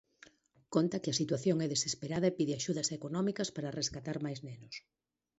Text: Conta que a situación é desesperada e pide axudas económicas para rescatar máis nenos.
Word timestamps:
Conta 0.73 1.01
que 1.03 1.09
a 1.11 1.19
situación 1.21 1.57
é 1.65 1.67
desesperada 1.69 2.27
e 2.29 2.35
pide 2.37 2.53
axudas 2.55 2.87
económicas 2.97 3.49
para 3.55 3.75
rescatar 3.79 4.17
máis 4.25 4.39
nenos. 4.47 4.75